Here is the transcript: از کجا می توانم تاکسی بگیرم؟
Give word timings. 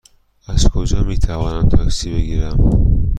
از 0.47 0.69
کجا 0.69 1.03
می 1.03 1.17
توانم 1.17 1.69
تاکسی 1.69 2.13
بگیرم؟ 2.13 2.57